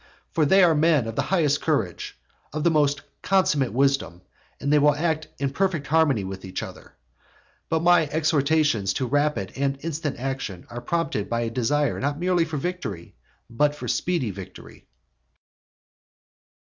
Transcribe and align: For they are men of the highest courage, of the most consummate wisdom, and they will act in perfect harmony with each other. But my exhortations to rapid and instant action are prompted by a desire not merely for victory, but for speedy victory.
For 0.31 0.47
they 0.47 0.63
are 0.63 0.73
men 0.73 1.05
of 1.05 1.15
the 1.15 1.21
highest 1.29 1.61
courage, 1.61 2.17
of 2.53 2.63
the 2.63 2.71
most 2.71 3.01
consummate 3.21 3.71
wisdom, 3.71 4.23
and 4.59 4.73
they 4.73 4.79
will 4.79 4.95
act 4.95 5.27
in 5.37 5.51
perfect 5.51 5.85
harmony 5.85 6.23
with 6.23 6.43
each 6.43 6.63
other. 6.63 6.93
But 7.69 7.83
my 7.83 8.07
exhortations 8.07 8.93
to 8.93 9.05
rapid 9.05 9.51
and 9.55 9.77
instant 9.81 10.17
action 10.17 10.65
are 10.71 10.81
prompted 10.81 11.29
by 11.29 11.41
a 11.41 11.51
desire 11.51 11.99
not 11.99 12.19
merely 12.19 12.45
for 12.45 12.57
victory, 12.57 13.13
but 13.47 13.75
for 13.75 13.87
speedy 13.87 14.31
victory. 14.31 14.87